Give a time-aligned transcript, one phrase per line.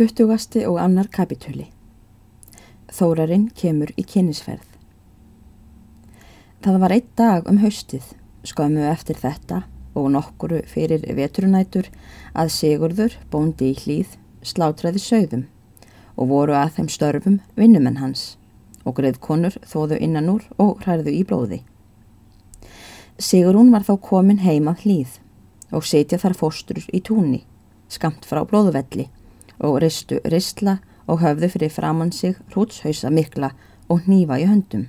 [0.00, 1.66] Tuttugasti og annar kapitúli.
[2.88, 4.62] Þórarinn kemur í kynnisferð.
[6.64, 8.06] Það var einn dag um haustið,
[8.48, 9.58] skömmu eftir þetta
[9.92, 11.90] og nokkuru fyrir veturunætur
[12.32, 14.16] að Sigurður bóndi í hlýð
[14.54, 15.44] slátræði sögðum
[16.16, 18.24] og voru að þeim störfum vinnumenn hans
[18.88, 21.60] og greiðkonur þóðu innan úr og hræðu í blóði.
[23.20, 25.22] Sigurún var þá komin heimað hlýð
[25.76, 27.44] og setja þar fóstur í túnni,
[27.92, 29.10] skamt frá blóðuvelli
[29.60, 33.50] og ristu ristla og höfðu fyrir framann sig hrútshausa mikla
[33.88, 34.86] og nýfa í höndum.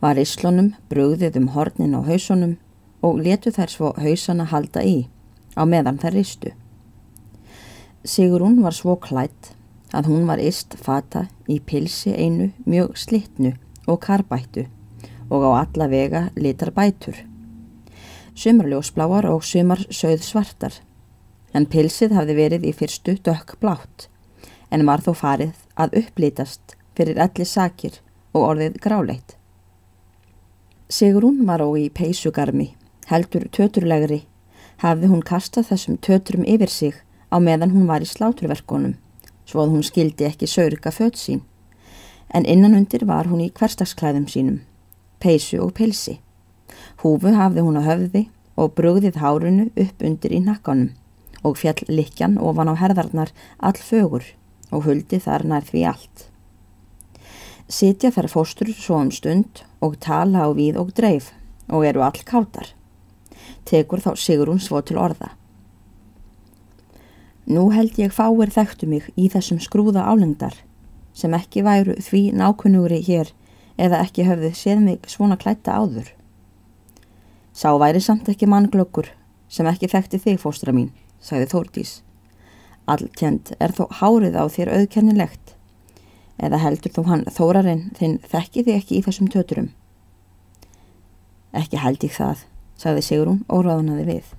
[0.00, 2.56] Var rislunum brugðið um hornin á hausunum
[3.02, 5.08] og letu þær svo hausana halda í
[5.56, 6.52] á meðan þær ristu.
[8.04, 9.52] Sigurún var svo klætt
[9.92, 13.56] að hún var ist fata í pilsi einu mjög slittnu
[13.86, 14.68] og karbættu
[15.30, 17.16] og á alla vega litar bætur.
[18.34, 20.80] Sumarljósbláar og sumar sögð svartar
[21.54, 24.08] en pilsið hafði verið í fyrstu dökk blátt
[24.70, 27.98] en var þó farið að upplítast fyrir allir sakir
[28.32, 29.36] og orðið gráleitt.
[30.90, 32.72] Sigrún var á í peysugarmi,
[33.10, 34.24] heldur töturlegri,
[34.82, 36.96] hafði hún kastað þessum töturum yfir sig
[37.30, 38.96] á meðan hún var í sláturverkonum,
[39.46, 41.44] svo að hún skildi ekki saurika född sín,
[42.34, 44.60] en innanundir var hún í hverstaksklæðum sínum,
[45.22, 46.18] peysu og pilsi.
[47.02, 50.90] Húfu hafði hún á höfði og brugðið hárunu upp undir í nakkanum
[51.42, 54.24] og fjall likjan ofan á herðarnar all fögur
[54.70, 56.26] og huldi þar nær því allt.
[57.70, 61.30] Sitja þær fóstur svo um stund og tala á við og dreif
[61.70, 62.72] og eru all kátar.
[63.64, 65.30] Tekur þá Sigrún svo til orða.
[67.46, 70.54] Nú held ég fáir þekktu mig í þessum skrúða álengdar
[71.14, 73.32] sem ekki væru því nákunnugri hér
[73.80, 76.10] eða ekki höfðu séð mig svona klætta áður.
[77.54, 79.10] Sá væri samt ekki mannglöggur
[79.50, 81.92] sem ekki þekkti þig fóstra mín sagði Þórdís.
[82.90, 85.54] Alltjent er þó hárið á þér auðkennilegt.
[86.40, 89.70] Eða heldur þú hann þórarinn þinn þekki þig ekki í þessum töturum?
[91.52, 92.44] Ekki held ég það,
[92.80, 94.30] sagði Sigrún og ráðnaði við.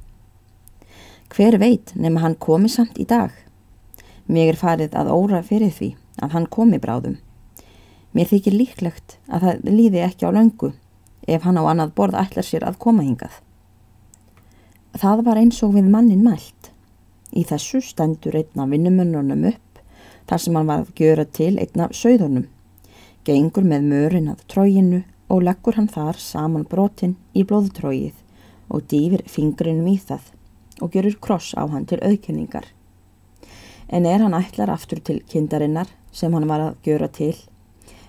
[1.32, 3.32] Hver veit nema hann komi samt í dag?
[4.28, 5.94] Mér er farið að óra fyrir því
[6.24, 7.20] að hann komi bráðum.
[8.12, 10.74] Mér þykir líklegt að það líði ekki á löngu
[11.28, 13.32] ef hann á annað borð ætlar sér að koma hingað.
[14.98, 16.71] Það var eins og við mannin mælt.
[17.32, 19.80] Í þessu stendur einna vinnumönnunum upp
[20.28, 22.50] þar sem hann var að gjöra til einna sögðunum.
[23.24, 28.18] Gengur með mörin að tróginu og leggur hann þar saman brotin í blóðtrógið
[28.72, 30.28] og dýfir fingrinum í það
[30.82, 32.68] og görur kross á hann til auðkenningar.
[33.88, 37.36] En er hann ætlar aftur til kindarinnar sem hann var að gjöra til,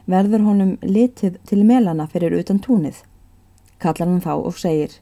[0.07, 3.03] verður honum litið til melana fyrir utan túnið.
[3.79, 4.95] Kallar hann þá og segir,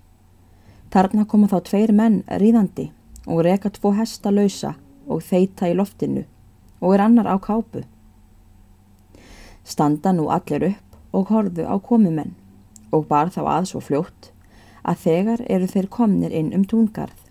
[0.92, 2.90] þarna koma þá tveir menn ríðandi
[3.30, 4.74] og reka tvo hesta lausa
[5.06, 6.24] og þeita í loftinu
[6.80, 7.84] og er annar á kápu.
[9.64, 12.34] Standa nú allir upp og horðu á komumenn
[12.90, 14.32] og bar þá að svo fljótt
[14.82, 17.28] að þegar eru þeir komnir inn um túngarð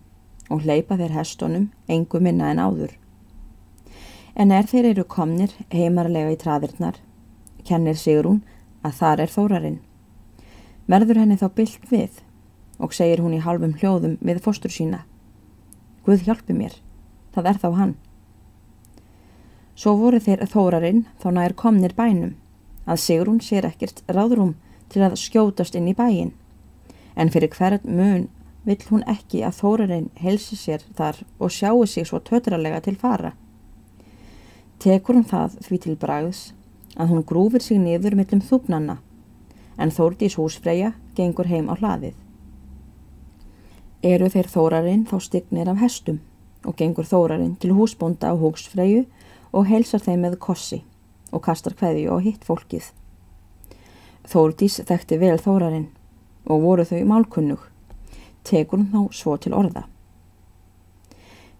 [0.49, 2.93] og hleypa þeir hestunum engu minna en áður.
[4.35, 6.95] En er þeir eru komnir heimarlega í traðirnar,
[7.67, 8.41] kennir Sigrún
[8.85, 9.79] að þar er þórarinn.
[10.87, 12.21] Verður henni þá byllt við
[12.79, 15.03] og segir hún í halvum hljóðum við fóstur sína.
[16.09, 16.73] Guð hjálpi mér,
[17.35, 17.91] það er þá hann.
[19.77, 22.31] Svo voru þeir þórarinn þá nær komnir bænum
[22.89, 24.55] að Sigrún sér ekkert ráðrúm
[24.89, 26.31] til að skjótast inn í bæin
[27.13, 28.23] en fyrir hvern mun
[28.65, 33.35] vill hún ekki að þórarinn helsi sér þar og sjáu sig svo tötralega til fara.
[34.81, 36.41] Tekur hún það því til bræðs
[36.97, 38.97] að hún grúfir sig niður millum þúpnanna
[39.77, 42.17] en Þórdís húsfreyja gengur heim á hlaðið
[44.03, 46.19] eru þeir þórarinn þá stignir af hestum
[46.63, 49.05] og gengur þórarinn til húsbónda á húsfreyju
[49.51, 50.83] og helsar þeim með kossi
[51.31, 52.91] og kastar hverju og hitt fólkið.
[54.29, 55.89] Þórdís þekkti vel þórarinn
[56.49, 57.61] og voru þau málkunnug,
[58.43, 59.85] tekur hún þá svo til orða.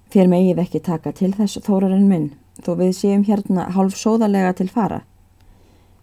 [0.10, 2.32] Þér megið ekki taka til þess þórarinn minn
[2.64, 5.04] þó við séum hérna hálf sóðalega til fara.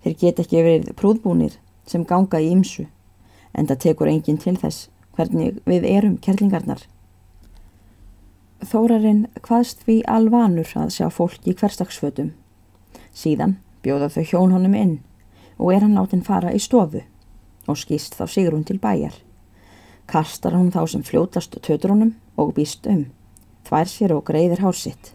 [0.04, 1.56] Þeir get ekki verið prúðbúnir
[1.86, 2.86] sem ganga í ymsu
[3.56, 6.82] en það tekur enginn til þess hvernig við erum kerlingarnar.
[8.64, 12.32] Þórarinn hvaðst við alvanur að sjá fólk í hverstagsfötum.
[13.12, 14.96] Síðan bjóða þau hjón honum inn
[15.56, 17.02] og er hann látin fara í stofu
[17.66, 19.14] og skýst þá sigur hún til bæjar.
[20.06, 23.06] Kastar hún þá sem fljótast tötur honum og býst um,
[23.66, 25.12] þvær sér og greiðir hársitt.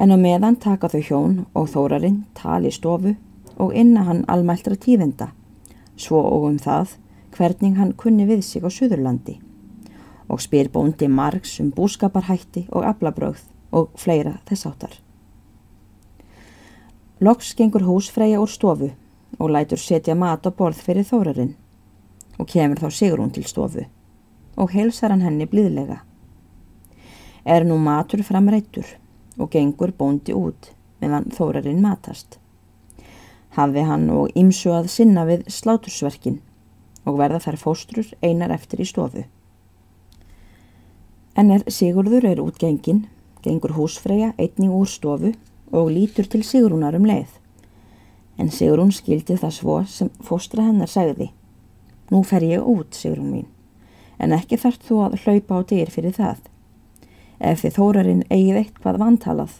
[0.00, 3.14] En á meðan taka þau hjón og þórarinn tali í stofu
[3.60, 5.30] og inna hann almæltra tíðenda,
[5.96, 6.96] svo og um það
[7.36, 9.38] hvernig hann kunni við sig á Suðurlandi
[10.30, 13.42] og spyr bóndi margs um búskaparhætti og aflabröð
[13.72, 14.92] og fleira þess áttar.
[17.20, 18.90] Loks gengur húsfreyja úr stofu
[19.38, 21.54] og lætur setja mat á borð fyrir þórarinn
[22.38, 23.86] og kemur þá Sigrún til stofu
[24.56, 26.00] og helsar hann henni blíðlega.
[27.44, 28.86] Er nú matur framrættur
[29.38, 32.38] og gengur bóndi út meðan þórarinn matast.
[33.56, 36.40] Hafði hann og ymsu að sinna við slátursverkin
[37.06, 39.24] og verða þær fóstrur einar eftir í stofu.
[41.38, 43.06] En er Sigurður er útgengin,
[43.44, 45.32] gengur húsfreyja einning úr stofu
[45.72, 47.30] og lítur til Sigrúnar um leið.
[48.38, 51.30] En Sigrún skildi það svo sem fóstra hennar segði.
[52.10, 53.48] Nú fer ég út, Sigrún mín,
[54.18, 56.40] en ekki þarf þú að hlaupa á dyr fyrir það.
[57.40, 59.54] Ef þið þórarinn eigið eitthvað vantalað,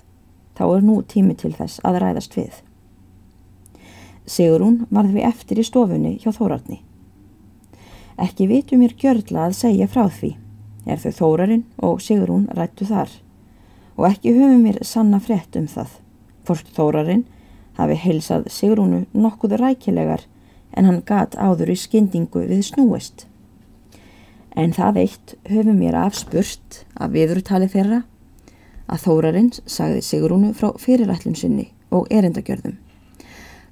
[0.59, 2.61] þá er nú tími til þess að ræðast við.
[4.27, 6.83] Sigrún varð við eftir í stofunni hjá þórarni.
[8.21, 10.35] Ekki vitu mér gjörla að segja frá því,
[10.85, 13.15] er þau þórarinn og Sigrún rættu þar
[14.01, 15.95] og ekki höfum mér sanna frett um það.
[16.45, 17.25] Hvort þórarinn
[17.77, 20.27] hafi heilsað Sigrúnu nokkuð rækilegar
[20.77, 23.27] en hann gat áður í skyndingu við snúist.
[24.57, 28.03] En það eitt höfum mér afspurst af viðurtali þeirra
[28.91, 32.77] að þórarinn sagði Sigrúnu frá fyrirætlum sinni og erindagjörðum.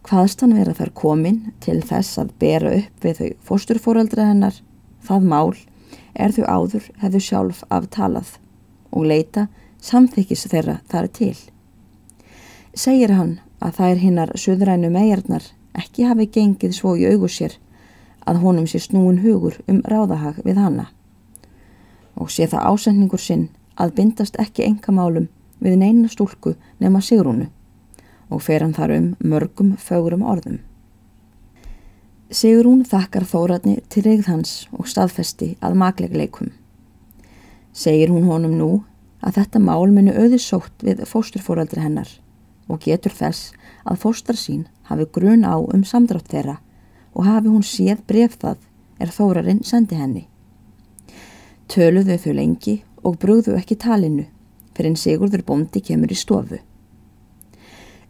[0.08, 4.55] Hvaðst hann vera þar komin til þess að bera upp við þau fósturfóraldra hennar,
[5.05, 5.50] það mál
[6.16, 8.31] er þau áður hefðu sjálf aftalað
[8.88, 9.44] og leita
[9.84, 11.34] samþykis þeirra þar til.
[12.72, 15.44] Segir hann að er hinnar söðrænu megarnar
[15.76, 17.58] ekki hafi gengið svo í augu sér
[18.25, 20.88] að honum sé snúin hugur um ráðahag við hanna
[22.16, 25.28] og sé það ásendningur sinn að bindast ekki engamálum
[25.61, 27.52] við neina stúlku nema Sigrúnu
[28.28, 30.58] og fer hann þar um mörgum fögurum orðum.
[32.28, 36.50] Sigrún þakkar þóratni til reyð hans og staðfesti að maklegleikum.
[37.72, 38.70] Segir hún honum nú
[39.25, 42.10] að þetta mál muni auðisótt við fósturfóraldri hennar
[42.69, 43.54] og getur þess
[43.88, 46.58] að fóstar sín hafi grun á um samdrátt þeirra
[47.16, 48.60] og hafi hún séð bref það
[49.00, 50.26] er þórarinn sendi henni.
[51.69, 54.26] Töluðu þau lengi og brúðu ekki talinu
[54.76, 56.60] fyrir en Sigurður bóndi kemur í stofu.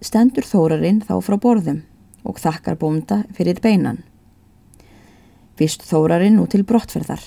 [0.00, 1.80] Stendur þórarinn þá frá borðum
[2.22, 4.04] og þakkar bónda fyrir beinan.
[5.58, 7.24] Vist þórarinn út til brottferðar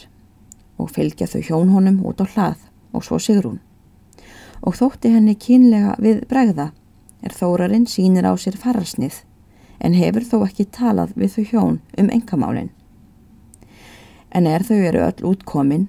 [0.80, 2.64] og fylgja þau hjón honum út á hlað
[2.96, 3.60] og svo Sigrún
[4.62, 6.70] og þótti henni kínlega við bregða
[7.26, 9.24] er þórarinn sínir á sér farasnið
[9.82, 12.70] en hefur þó ekki talað við þau hjón um engamálinn.
[14.32, 15.88] En er þau eru öll útkomin,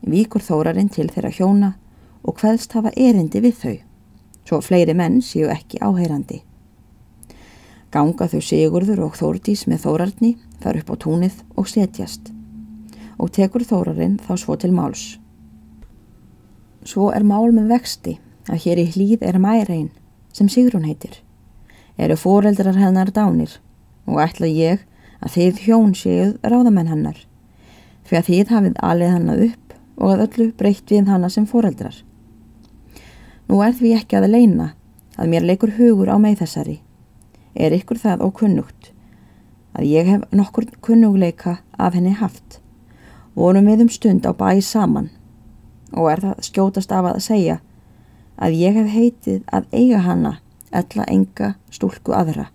[0.00, 1.74] víkur þórarinn til þeirra hjóna
[2.24, 3.76] og hvaðst hafa erindi við þau,
[4.44, 6.42] svo fleiri menn séu ekki áheyrandi.
[7.94, 10.32] Ganga þau Sigurður og Þórdís með þórarni
[10.62, 12.32] þar upp á túnið og setjast
[13.18, 15.04] og tekur þórarinn þá svo til máls.
[16.84, 18.16] Svo er mál með vexti
[18.50, 19.92] að hér í hlýð er mærein
[20.34, 21.20] sem Sigrun heitir.
[21.96, 23.60] Eru foreldrar hennar dánir
[24.10, 24.82] og ætla ég
[25.22, 27.22] að þið hjón séuð ráðamenn hennar
[28.04, 31.94] fyrir að þið hafið alið hanna upp og að öllu breytt við hanna sem foreldrar.
[33.48, 34.70] Nú er því ekki að leina
[35.20, 36.78] að mér leikur hugur á mig þessari.
[37.54, 38.90] Er ykkur það ókunnugt
[39.74, 42.60] að ég hef nokkur kunnugleika af henni haft.
[43.34, 45.10] Vorum við um stund á bæ saman
[45.92, 47.60] og er það skjótast af að segja
[48.36, 50.38] að ég hef heitið að eiga hana
[50.74, 52.48] ella enga stúlku aðra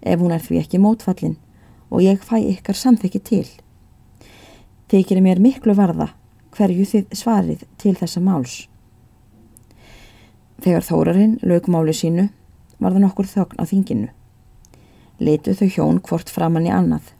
[0.00, 1.36] ef hún er því ekki mótfallin
[1.90, 3.46] og ég fæ ykkar samþykki til.
[4.90, 6.10] Þykir mér miklu varða
[6.56, 8.69] hverju þið svarið til þessa máls.
[10.60, 12.28] Þegar þórarinn lögmáli sínu
[12.78, 14.10] var það nokkur þögn á þinginu.
[15.20, 17.14] Leitu þau hjón hvort framann í annað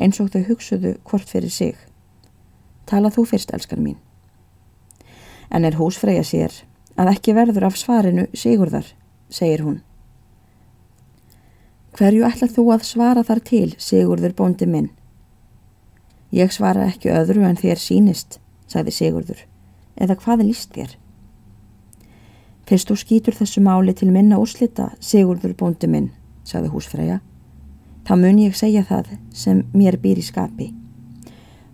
[0.00, 1.76] eins og þau hugsuðu hvort fyrir sig.
[2.86, 3.96] Tala þú fyrst, elskar mín
[5.50, 6.54] en er húsfreyja sér
[6.96, 8.86] að ekki verður af svarinu Sigurðar,
[9.28, 9.80] segir hún.
[11.96, 14.90] Hverju ætlar þú að svara þar til, Sigurður bóndi minn?
[16.32, 19.42] Ég svara ekki öðru en þér sínist, sagði Sigurður,
[19.96, 20.96] eða hvað líst þér?
[22.66, 26.10] Fyrst þú skýtur þessu máli til minna úrslita, Sigurður bóndi minn,
[26.42, 27.20] sagði húsfreyja,
[28.06, 30.72] þá mun ég segja það sem mér býr í skapi.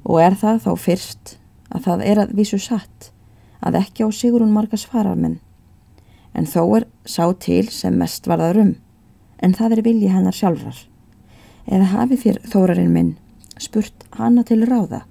[0.05, 1.37] Og er það þá fyrst
[1.73, 3.11] að það er að vísu satt
[3.63, 5.41] að ekki á Sigrun margas fararmenn
[6.35, 8.73] en þó er sá til sem mest varðar um
[9.43, 10.79] en það er vilji hennar sjálfrar.
[11.67, 13.11] Eða hafi þér þórarinn minn
[13.61, 15.05] spurt hana til ráða?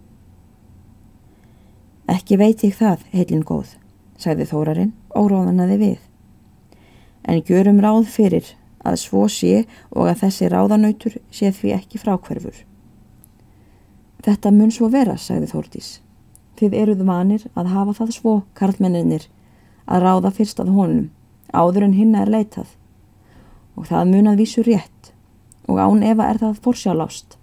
[2.11, 3.77] Ekki veit ég það, heilin góð,
[4.21, 5.99] sagði þórarinn óróðanaði við.
[7.25, 8.53] En gjörum ráð fyrir
[8.85, 12.63] að svo sé og að þessi ráðanautur sé því ekki frákverfur.
[14.21, 15.89] Þetta mun svo vera, sagði Þórdís.
[16.57, 19.25] Þið eruð vanir að hafa það svo, karlmenninir,
[19.89, 21.07] að ráða fyrst að honum,
[21.53, 22.69] áður en hinna er leitað.
[23.75, 25.11] og það munað vísu rétt
[25.69, 27.37] og án efa er það forsjálást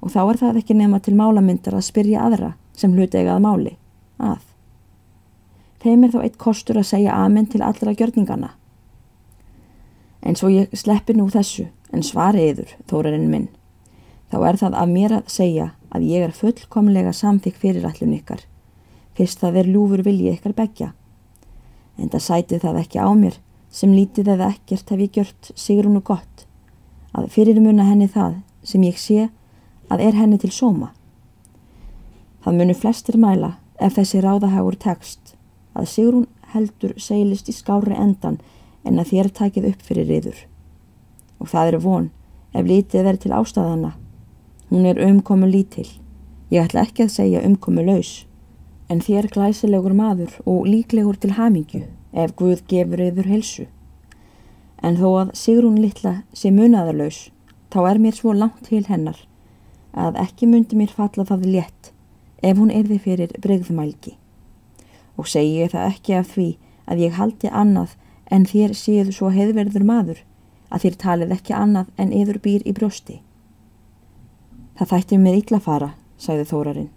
[0.00, 3.74] og þá er það ekki nema til málamyndar að spyrja aðra sem hluti eigað máli
[4.16, 4.49] að.
[5.80, 8.50] Þeim er þá eitt kostur að segja amen til allra gjörningana.
[10.20, 13.48] En svo ég sleppi nú þessu en svari yður, þórarinn minn,
[14.28, 18.44] þá er það af mér að segja að ég er fullkomlega samþykk fyrir allun ykkar,
[19.16, 20.92] fyrst það er ljúfur vilji ykkar begja.
[21.96, 23.40] En það sæti það ekki á mér
[23.72, 26.46] sem lítið eða ekkert hef ég gjört sigrunu gott,
[27.16, 29.30] að fyrirmuna henni það sem ég sé
[29.90, 30.92] að er henni til sóma.
[32.44, 35.29] Það munu flestir mæla ef þessi ráðahagur tekst
[35.80, 38.38] að Sigrún heldur seilist í skári endan
[38.84, 40.38] en að þér takið upp fyrir yður.
[41.40, 42.10] Og það er von
[42.54, 43.94] ef lítið er til ástæðana.
[44.70, 45.88] Hún er umkomu lítil.
[46.50, 48.26] Ég ætla ekki að segja umkomu laus.
[48.90, 53.66] En þér glæsilegur maður og líklegur til hamingju ef Guð gefur yður helsu.
[54.82, 57.28] En þó að Sigrún litla sé munaðarlaus,
[57.70, 59.18] þá er mér svo langt til hennar
[59.92, 61.92] að ekki myndi mér falla það létt
[62.42, 64.16] ef hún erði fyrir bregðmælgi.
[65.20, 66.48] Og segi ég það ekki af því
[66.90, 67.96] að ég haldi annað
[68.32, 70.22] en þér séu svo heiðverður maður
[70.70, 73.18] að þér talið ekki annað en yður býr í brjósti.
[74.78, 76.90] Það þætti með illa fara, sagði Þórarinn,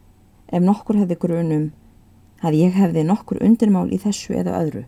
[0.47, 1.65] ef nokkur hefði grunum
[2.43, 4.83] að ég hefði nokkur undirmál í þessu eða öðru.